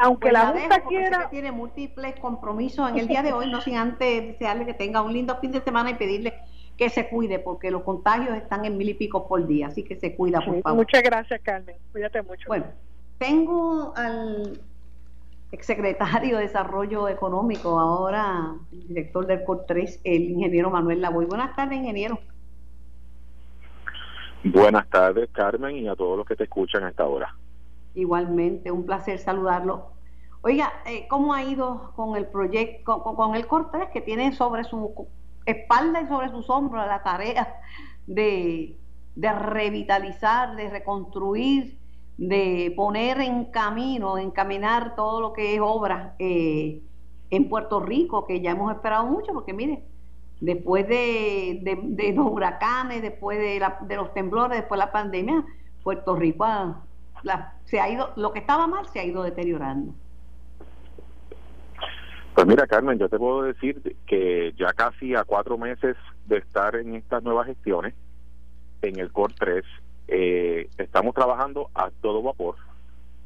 [0.00, 1.28] aunque pues la, Junta quiera.
[1.30, 5.12] Tiene múltiples compromisos en el día de hoy, no sin antes desearle que tenga un
[5.12, 6.34] lindo fin de semana y pedirle
[6.76, 9.96] que se cuide porque los contagios están en mil y pico por día, así que
[9.96, 10.78] se cuida, por favor.
[10.78, 11.74] Muchas gracias, Carmen.
[11.90, 12.44] Cuídate mucho.
[12.46, 12.66] Bueno,
[13.18, 14.60] tengo al
[15.50, 21.26] exsecretario de Desarrollo Económico, ahora director del COR3, el ingeniero Manuel Lavoy.
[21.26, 22.18] Buenas tardes, ingeniero.
[24.44, 27.34] Buenas tardes, Carmen, y a todos los que te escuchan a esta hora.
[27.94, 29.90] Igualmente, un placer saludarlo.
[30.42, 35.08] Oiga, eh, ¿cómo ha ido con el proyecto, con, el COR3 que tiene sobre su
[35.44, 37.56] espalda y sobre sus hombros la tarea
[38.06, 38.76] de,
[39.16, 41.76] revitalizar, de reconstruir,
[42.18, 46.82] de poner en camino, encaminar todo lo que es obra eh,
[47.30, 49.84] en Puerto Rico, que ya hemos esperado mucho, porque mire,
[50.40, 55.44] después de, los huracanes, después de, los temblores, después de la pandemia,
[55.84, 56.44] Puerto Rico
[57.64, 59.94] se ha ido, lo que estaba mal se ha ido deteriorando.
[62.34, 66.76] Pues mira, Carmen, yo te puedo decir que ya casi a cuatro meses de estar
[66.76, 67.94] en estas nuevas gestiones,
[68.82, 69.64] en el COR 3,
[70.08, 72.56] eh, estamos trabajando a todo vapor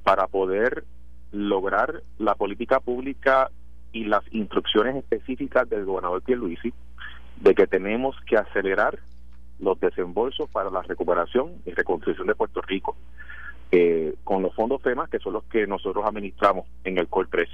[0.03, 0.85] para poder
[1.31, 3.51] lograr la política pública
[3.93, 6.73] y las instrucciones específicas del gobernador Pierluisi
[7.41, 8.99] de que tenemos que acelerar
[9.59, 12.97] los desembolsos para la recuperación y reconstrucción de Puerto Rico
[13.71, 17.49] eh, con los fondos FEMA, que son los que nosotros administramos en el COR 3.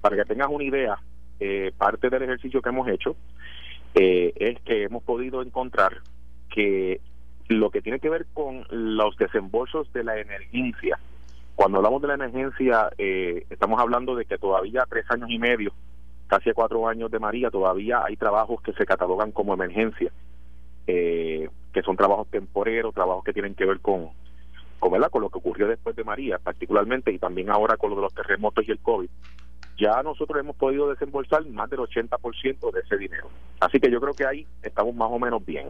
[0.00, 0.98] Para que tengas una idea,
[1.40, 3.16] eh, parte del ejercicio que hemos hecho
[3.94, 6.02] eh, es que hemos podido encontrar
[6.50, 7.00] que
[7.50, 10.98] lo que tiene que ver con los desembolsos de la emergencia,
[11.56, 15.72] cuando hablamos de la emergencia, eh, estamos hablando de que todavía tres años y medio,
[16.28, 20.12] casi cuatro años de María, todavía hay trabajos que se catalogan como emergencia,
[20.86, 24.08] que son trabajos temporeros, trabajos que tienen que ver con,
[24.78, 28.02] con, con lo que ocurrió después de María, particularmente, y también ahora con lo de
[28.02, 29.08] los terremotos y el COVID
[29.80, 33.30] ya nosotros hemos podido desembolsar más del 80% de ese dinero.
[33.60, 35.68] Así que yo creo que ahí estamos más o menos bien.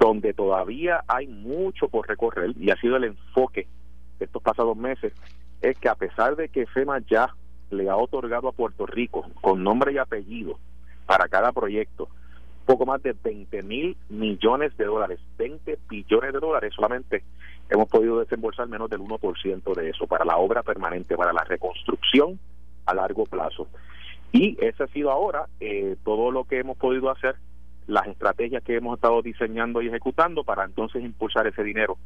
[0.00, 3.68] Donde todavía hay mucho por recorrer y ha sido el enfoque
[4.18, 5.12] de estos pasados meses,
[5.62, 7.34] es que a pesar de que FEMA ya
[7.70, 10.58] le ha otorgado a Puerto Rico con nombre y apellido
[11.06, 12.08] para cada proyecto
[12.66, 17.24] poco más de 20 mil millones de dólares, 20 billones de dólares solamente
[17.68, 22.38] hemos podido desembolsar menos del 1% de eso para la obra permanente, para la reconstrucción
[22.86, 23.66] a largo plazo.
[24.32, 27.34] Y ese ha sido ahora eh, todo lo que hemos podido hacer,
[27.86, 31.98] las estrategias que hemos estado diseñando y ejecutando para entonces impulsar ese dinero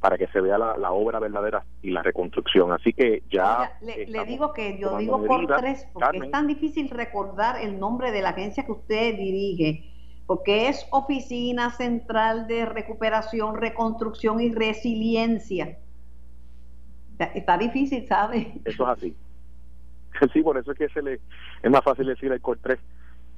[0.00, 2.70] para que se vea la, obra verdadera y la reconstrucción.
[2.72, 3.72] Así que ya...
[3.80, 8.22] le, digo que yo digo por tres, porque es tan difícil recordar el nombre de
[8.22, 9.90] la agencia que usted dirige,
[10.26, 15.78] porque es Oficina Central de Recuperación, Reconstrucción y Resiliencia.
[17.34, 18.52] Está difícil, ¿sabe?
[18.64, 19.16] Eso es así.
[20.32, 21.20] sí, por eso es que se le,
[21.62, 22.78] es más fácil decir el COR 3,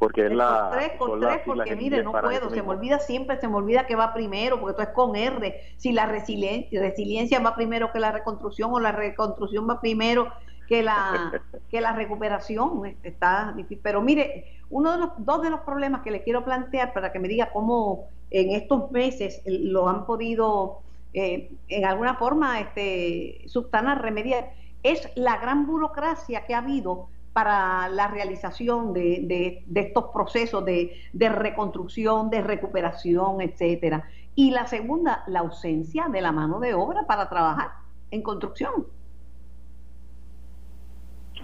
[0.01, 0.71] porque es la...
[0.73, 3.95] 3, COR 3, porque mire, no puedo, se me olvida siempre, se me olvida que
[3.95, 8.11] va primero, porque esto es con R, si la resiliencia, resiliencia va primero que la
[8.11, 10.33] reconstrucción o la reconstrucción va primero
[10.67, 13.81] que la que la recuperación eh, está difícil.
[13.83, 17.19] Pero mire, uno de los dos de los problemas que le quiero plantear para que
[17.19, 20.79] me diga cómo en estos meses lo han podido
[21.13, 27.89] eh, en alguna forma este subsanar, remediar es la gran burocracia que ha habido para
[27.89, 34.09] la realización de, estos procesos de, reconstrucción, de recuperación, etcétera.
[34.35, 37.71] Y la segunda, la ausencia de la mano de obra para trabajar
[38.11, 38.87] en construcción.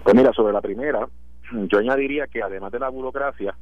[0.03, 1.07] Pues mira, sobre la primera,
[1.51, 3.55] yo añadiría que además de la burocracia,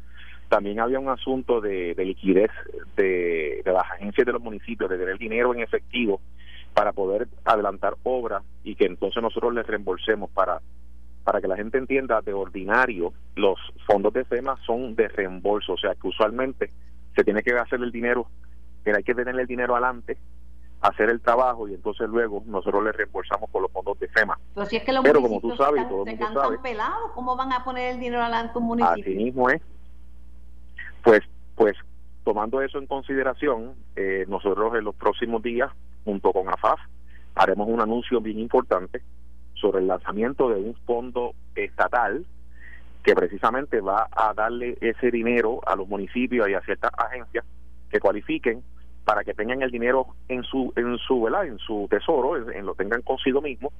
[0.50, 2.52] también había un asunto de, liquidez
[2.96, 6.22] de, de, las agencias de los municipios, de tener dinero en efectivo
[6.74, 10.62] para poder adelantar obras y que entonces nosotros les reembolsemos para
[11.26, 15.78] para que la gente entienda de ordinario los fondos de FEMA son de reembolso o
[15.78, 16.72] sea que usualmente
[17.14, 18.28] se tiene que hacer el dinero
[18.86, 20.18] que hay que tener el dinero adelante
[20.82, 24.38] hacer el trabajo y entonces luego nosotros le reembolsamos con los fondos de FEMA.
[24.54, 26.44] Pero si es que los Pero como tú sabes, se, todo el se mundo cantan
[26.44, 26.60] sabe.
[26.60, 29.04] pelados, ¿cómo van a poner el dinero adelante un municipio?
[29.04, 29.62] Así mismo es.
[31.04, 31.22] Pues,
[31.56, 31.76] pues
[32.24, 35.72] tomando eso en consideración, eh, nosotros en los próximos días,
[36.04, 36.80] junto con AFAF,
[37.36, 39.02] haremos un anuncio bien importante
[39.56, 42.26] sobre el lanzamiento de un fondo estatal
[43.04, 47.46] que precisamente va a darle ese dinero a los municipios y a ciertas agencias
[47.90, 48.64] que cualifiquen
[49.06, 51.46] para que tengan el dinero en su en su ¿verdad?
[51.46, 53.72] en su tesoro, en, lo tengan consigo mismo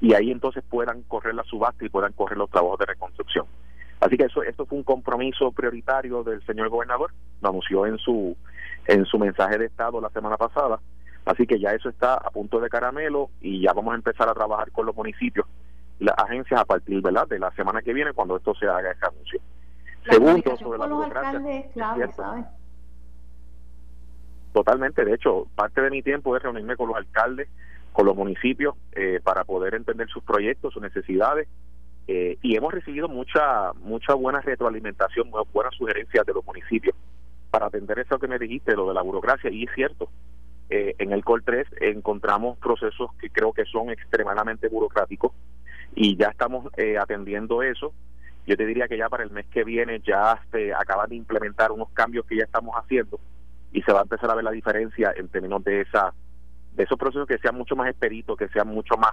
[0.00, 3.46] y ahí entonces puedan correr la subasta y puedan correr los trabajos de reconstrucción.
[4.00, 8.36] Así que eso esto fue un compromiso prioritario del señor gobernador, lo anunció en su
[8.86, 10.78] en su mensaje de estado la semana pasada.
[11.24, 14.34] Así que ya eso está a punto de caramelo y ya vamos a empezar a
[14.34, 15.46] trabajar con los municipios
[15.98, 17.26] y las agencias a partir ¿verdad?
[17.28, 19.40] de la semana que viene cuando esto se haga ese anuncio.
[20.04, 21.58] La Segundo, sobre la burocracia.
[21.58, 22.44] es clave.
[24.52, 27.48] Totalmente, de hecho, parte de mi tiempo es reunirme con los alcaldes,
[27.92, 31.48] con los municipios, eh, para poder entender sus proyectos, sus necesidades,
[32.06, 36.94] eh, y hemos recibido mucha mucha buena retroalimentación, buenas sugerencias de los municipios
[37.50, 40.08] para atender eso que me dijiste, lo de la burocracia, y es cierto,
[40.70, 45.32] eh, en el COL 3 encontramos procesos que creo que son extremadamente burocráticos
[45.94, 47.92] y ya estamos eh, atendiendo eso.
[48.46, 51.72] Yo te diría que ya para el mes que viene ya se acaban de implementar
[51.72, 53.18] unos cambios que ya estamos haciendo
[53.72, 56.12] y se va a empezar a ver la diferencia en términos de esa
[56.74, 59.12] de esos procesos que sean mucho más expeditos, que sean mucho más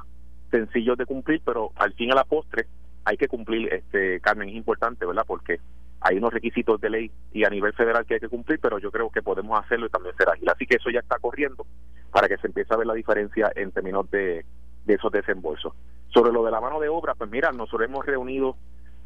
[0.49, 2.65] sencillos de cumplir, pero al fin a la postre
[3.05, 5.23] hay que cumplir, este Carmen, es importante, ¿verdad?
[5.25, 5.59] Porque
[6.01, 8.91] hay unos requisitos de ley y a nivel federal que hay que cumplir, pero yo
[8.91, 10.49] creo que podemos hacerlo y también ser ágil.
[10.49, 11.65] Así que eso ya está corriendo
[12.11, 14.43] para que se empiece a ver la diferencia en términos de,
[14.85, 15.73] de esos desembolsos.
[16.09, 18.57] Sobre lo de la mano de obra, pues mira, nosotros hemos reunido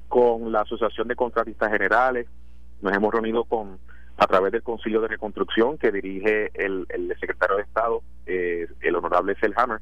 [0.08, 2.28] con la Asociación de Contratistas Generales,
[2.82, 3.78] nos hemos reunido con
[4.18, 8.96] a través del Concilio de Reconstrucción que dirige el, el secretario de Estado, eh, el
[8.96, 9.82] honorable Selhammer,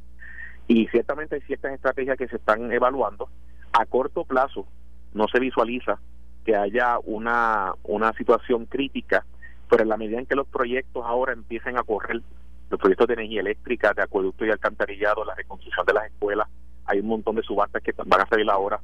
[0.68, 3.30] y ciertamente hay ciertas estrategias que se están evaluando.
[3.74, 4.66] A corto plazo
[5.14, 6.00] no se visualiza
[6.44, 9.26] que haya una, una situación crítica,
[9.70, 12.22] pero en la medida en que los proyectos ahora empiecen a correr,
[12.70, 16.48] los proyectos de energía eléctrica, de acueducto y alcantarillado, la reconstrucción de las escuelas,
[16.86, 18.80] hay un montón de subastas que van a salir ahora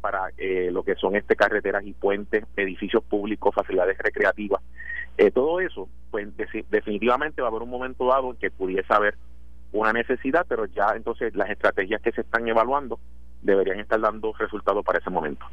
[0.00, 4.60] para eh, lo que son este carreteras y puentes, edificios públicos, facilidades recreativas.
[5.16, 8.92] Eh, todo eso, pues de- definitivamente va a haber un momento dado en que pudiese
[8.92, 9.14] haber
[9.72, 12.98] una necesidad, pero ya entonces las estrategias que se están evaluando
[13.42, 15.46] deberían estar dando resultados para ese momento.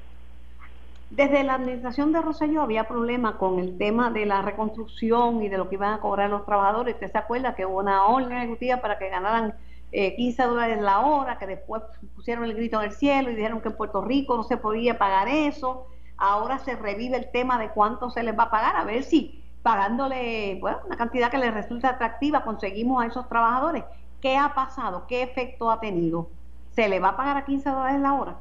[1.11, 5.57] Desde la administración de Rosselló había problema con el tema de la reconstrucción y de
[5.57, 6.93] lo que iban a cobrar los trabajadores.
[6.93, 9.53] ¿Usted se acuerda que hubo una orden ejecutiva para que ganaran
[9.91, 11.83] eh, 15 dólares la hora, que después
[12.15, 14.97] pusieron el grito en el cielo y dijeron que en Puerto Rico no se podía
[14.97, 15.85] pagar eso?
[16.15, 19.43] Ahora se revive el tema de cuánto se les va a pagar, a ver si
[19.63, 23.83] pagándole bueno, una cantidad que les resulta atractiva conseguimos a esos trabajadores.
[24.21, 25.07] ¿Qué ha pasado?
[25.07, 26.29] ¿Qué efecto ha tenido?
[26.71, 28.37] ¿Se le va a pagar a 15 dólares la hora?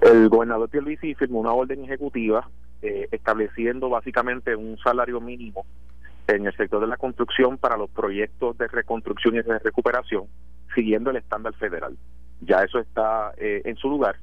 [0.00, 2.48] El gobernador Pierluisi firmó una orden ejecutiva
[2.80, 5.66] eh, estableciendo básicamente un salario mínimo
[6.26, 10.24] en el sector de la construcción para los proyectos de reconstrucción y de recuperación,
[10.74, 11.98] siguiendo el estándar federal.
[12.40, 14.16] Ya eso está eh, en su lugar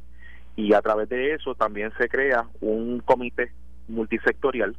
[0.55, 3.51] y a través de eso también se crea un comité
[3.87, 4.75] multisectorial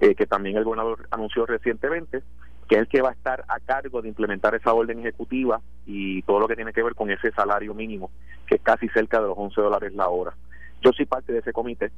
[0.00, 2.22] eh, que también el gobernador anunció recientemente,
[2.68, 6.22] que es el que va a estar a cargo de implementar esa orden ejecutiva y
[6.22, 8.10] todo lo que tiene que ver con ese salario mínimo,
[8.52, 10.34] que es casi cerca de los 11 dólares la hora.
[10.82, 11.90] Yo soy parte de ese comité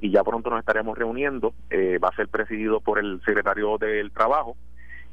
[0.00, 4.10] y ya pronto nos estaremos reuniendo, eh, va a ser presidido por el secretario del
[4.10, 4.56] Trabajo,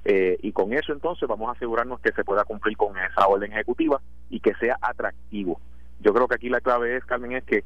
[0.06, 3.52] eh, y con eso entonces vamos a asegurarnos que se pueda cumplir con esa orden
[3.52, 5.60] ejecutiva y que sea atractivo.
[6.00, 7.64] Yo creo que aquí la clave es, Carmen, es que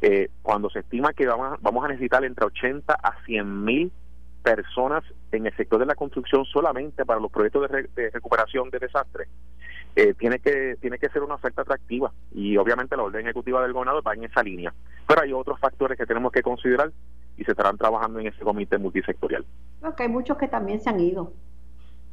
[0.00, 3.92] eh, cuando se estima que vamos a, vamos a necesitar entre 80 a 100 mil
[4.42, 8.78] personas en el sector de la construcción solamente para los proyectos de, de recuperación de
[8.78, 9.28] desastres,
[9.96, 13.72] eh, tiene que tiene que ser una oferta atractiva y obviamente la orden ejecutiva del
[13.72, 14.72] gobernador va en esa línea.
[15.06, 16.92] Pero hay otros factores que tenemos que considerar
[17.36, 19.44] y se estarán trabajando en ese comité multisectorial.
[19.80, 21.32] Creo que hay muchos que también se han ido.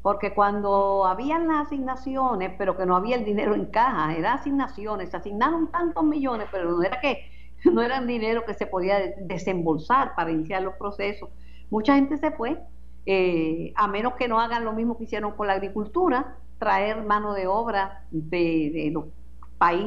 [0.02, 5.10] Porque cuando habían las asignaciones, pero que no había el dinero en caja, eran asignaciones,
[5.10, 7.30] se asignaron tantos millones, pero no era que
[7.66, 11.30] no eran dinero que se podía de- desembolsar para iniciar los procesos.
[11.70, 12.58] Mucha gente se fue,
[13.06, 17.34] eh, a menos que no hagan lo mismo que hicieron con la agricultura, traer mano
[17.34, 19.06] de obra de, de los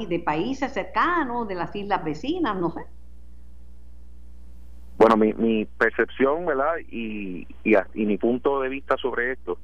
[0.09, 2.80] de países cercanos, de las islas vecinas, no sé.
[4.99, 6.74] Bueno, mi, mi percepción, ¿verdad?
[6.90, 9.59] Y, y, y mi punto de vista sobre esto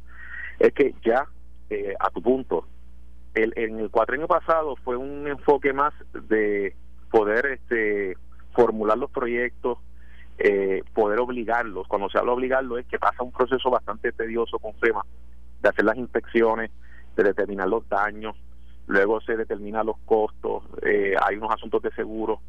[0.59, 1.27] es que ya,
[1.71, 2.67] eh, a tu punto,
[3.35, 6.75] el, en el cuatrenio pasado fue un enfoque más de
[7.11, 8.17] poder este,
[8.53, 9.79] formular los proyectos,
[10.39, 11.87] eh, poder obligarlos.
[11.89, 15.05] Cuando se habla de obligarlos es que pasa un proceso bastante tedioso con FEMA
[15.61, 16.71] de hacer las inspecciones,
[17.17, 18.37] de determinar los daños,
[18.87, 22.41] luego se determina los costos, eh, hay unos asuntos de seguro,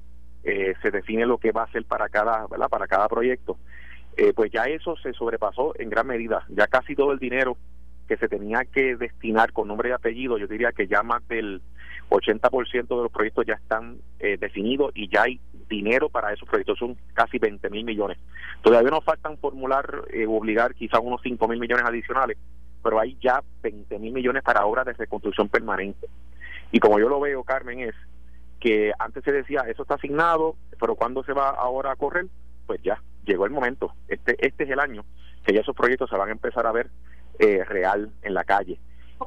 [0.44, 2.70] eh, se define lo que va a ser para cada, ¿verdad?
[2.70, 3.58] para cada proyecto.
[4.16, 7.56] Eh, pues ya eso se sobrepasó en gran medida, ya casi todo el dinero
[8.08, 11.62] que se tenía que destinar con nombre y apellido, yo diría que ya más del
[12.10, 16.96] 80% de los proyectos ya están definidos y ya hay dinero para esos proyectos, son
[17.14, 18.18] casi 20 mil millones.
[18.62, 22.38] Todavía nos faltan formular, obligar quizás unos 5 mil millones adicionales,
[22.84, 26.08] pero hay ya 20 mil millones para obras de reconstrucción permanente.
[26.72, 27.96] Y como yo lo veo, Carmen, es
[28.60, 32.28] que antes se decía, eso está asignado, pero cuando se va ahora a correr?
[32.66, 33.94] Pues ya, llegó el momento.
[34.08, 35.06] Este, este es el año
[35.46, 36.90] que ya esos proyectos se van a empezar a ver
[37.40, 38.80] eh, real en la calle.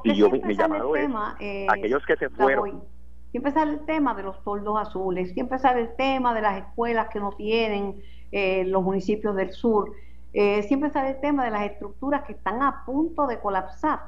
[0.03, 2.83] y yo mi, llamado es eh, aquellos que se fueron.
[3.31, 7.07] Siempre sale el tema de los toldos azules, siempre sale el tema de las escuelas
[7.09, 9.93] que no tienen eh, los municipios del sur.
[10.33, 13.99] Eh, siempre sale el tema de las estructuras que están a punto de colapsar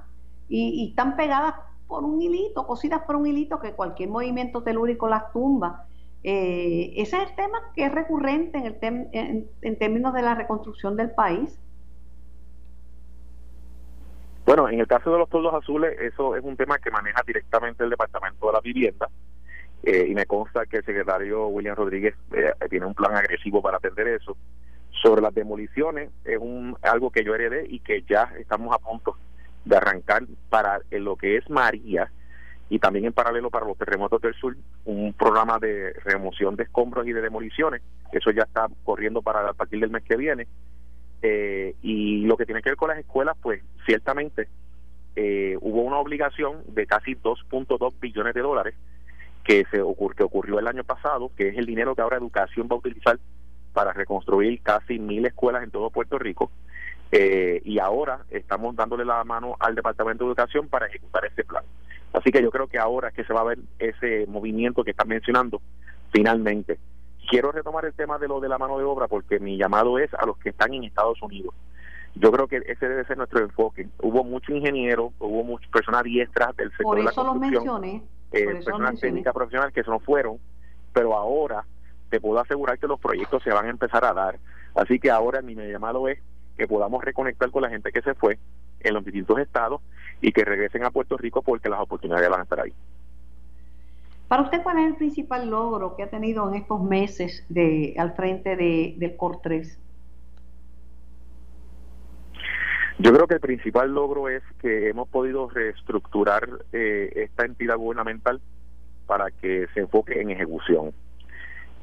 [0.47, 1.55] y, están pegadas
[1.87, 5.85] por un hilito, cosidas por un hilito que cualquier movimiento telúrico las tumba.
[6.23, 8.65] Eh, ese es el tema que es recurrente en,
[9.11, 11.59] el en, términos de la reconstrucción del país.
[14.45, 17.83] Bueno, en el caso de los toldos azules, eso es un tema que maneja directamente
[17.83, 19.09] el Departamento de la Vivienda.
[19.83, 22.15] Eh, y me consta que el secretario William Rodríguez
[22.69, 24.37] tiene un plan agresivo para atender eso.
[25.03, 29.17] Sobre las demoliciones, es un algo que yo heredé y que ya estamos a punto
[29.65, 32.09] de arrancar para lo que es María
[32.69, 37.05] y también en paralelo para los terremotos del sur, un programa de remoción de escombros
[37.05, 37.81] y de demoliciones.
[38.11, 40.47] Eso ya está corriendo para a partir del mes que viene.
[41.21, 44.47] Eh, y lo que tiene que ver con las escuelas, pues ciertamente
[45.15, 48.75] eh, hubo una obligación de casi 2.2 billones de dólares
[49.43, 52.67] que se ocurrió, que ocurrió el año pasado, que es el dinero que ahora Educación
[52.71, 53.19] va a utilizar
[53.73, 56.51] para reconstruir casi mil escuelas en todo Puerto Rico.
[57.11, 61.63] Eh, y ahora estamos dándole la mano al Departamento de Educación para ejecutar ese plan.
[62.13, 64.91] Así que yo creo que ahora es que se va a ver ese movimiento que
[64.91, 65.61] están mencionando
[66.11, 66.79] finalmente.
[67.29, 70.13] Quiero retomar el tema de lo de la mano de obra porque mi llamado es
[70.13, 71.53] a los que están en Estados Unidos.
[72.15, 73.87] Yo creo que ese debe ser nuestro enfoque.
[73.99, 78.01] Hubo mucho ingeniero, hubo muchas personas diestras del sector de la construcción, eh,
[78.31, 80.37] personas técnicas profesionales que se nos fueron,
[80.93, 81.65] pero ahora
[82.13, 84.37] te puedo asegurar que los proyectos se van a empezar a dar.
[84.75, 86.19] Así que ahora mi llamado es
[86.55, 88.37] que podamos reconectar con la gente que se fue
[88.81, 89.81] en los distintos estados
[90.21, 92.71] y que regresen a Puerto Rico porque las oportunidades van a estar ahí.
[94.27, 98.13] Para usted, ¿cuál es el principal logro que ha tenido en estos meses de al
[98.13, 99.79] frente de, del COR 3?
[102.99, 108.39] Yo creo que el principal logro es que hemos podido reestructurar eh, esta entidad gubernamental
[109.07, 110.93] para que se enfoque en ejecución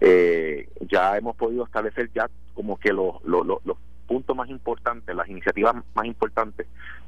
[0.00, 3.76] eh, ya hemos podido establecer ya como que los, los, los
[4.06, 6.66] puntos más importantes, las iniciativas más importantes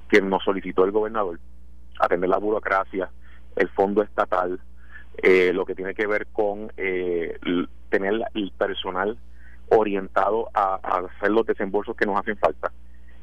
[0.08, 1.40] que nos solicitó el gobernador,
[1.98, 3.10] atender la burocracia,
[3.56, 4.60] el fondo estatal,
[5.18, 7.38] eh, lo que tiene que ver con eh,
[7.90, 9.18] tener el personal
[9.68, 12.72] orientado a, hacer los desembolsos que nos hacen falta.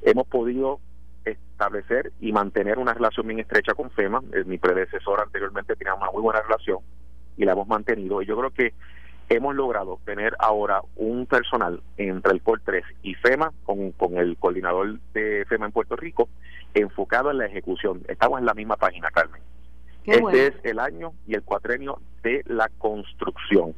[0.01, 0.79] Hemos podido
[1.25, 4.21] establecer y mantener una relación bien estrecha con FEMA.
[4.33, 6.79] Eh, mi predecesor anteriormente tenía una muy buena relación
[7.37, 8.21] y la hemos mantenido.
[8.21, 8.73] Y yo creo que
[9.29, 14.37] hemos logrado tener ahora un personal entre el COR 3 y FEMA, con, con el
[14.37, 16.29] coordinador de FEMA en Puerto Rico,
[16.73, 18.03] enfocado en la ejecución.
[18.07, 19.41] Estamos en la misma página, Carmen.
[20.05, 23.75] este es el año y el cuatrenio de la construcción.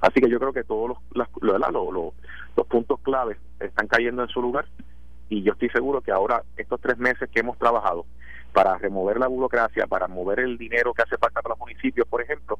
[0.00, 2.14] Así que yo creo que todos los, los,
[2.56, 4.66] los puntos claves están cayendo en su lugar
[5.28, 8.04] y yo estoy seguro que ahora estos tres meses que hemos trabajado
[8.52, 12.20] para remover la burocracia, para mover el dinero que hace falta para los municipios, por
[12.20, 12.58] ejemplo,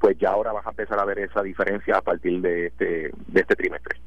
[0.00, 3.40] pues ya ahora vas a empezar a ver esa diferencia a partir de este, de
[3.40, 3.98] este trimestre.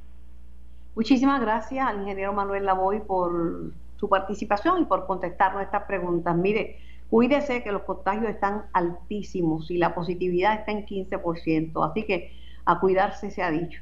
[0.96, 6.36] Muchísimas gracias al ingeniero Manuel Lavoy por su participación y por contestar nuestras preguntas.
[6.36, 6.80] Mire,
[7.10, 12.34] cuídese que los contagios están altísimos y la positividad está en 15%, así que
[12.66, 13.82] a cuidarse se ha dicho.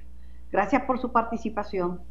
[0.51, 2.01] Gracias por su participación.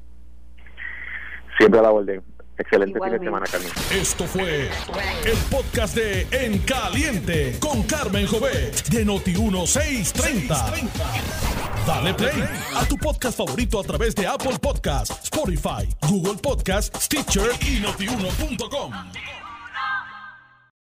[1.58, 2.22] Siempre a la orden.
[2.58, 3.70] Excelente fin de semana, Carmen.
[3.92, 4.70] Esto fue
[5.24, 10.90] el podcast de En Caliente con Carmen Jovet de Noti1630.
[11.86, 12.44] Dale play
[12.74, 19.45] a tu podcast favorito a través de Apple Podcasts, Spotify, Google Podcasts, Stitcher y notiuno.com.